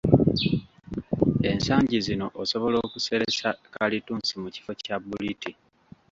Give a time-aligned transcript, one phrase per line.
[1.49, 5.51] Ensangi zino osobola okuseresa kalittunsi mu kifo kya bbuliti.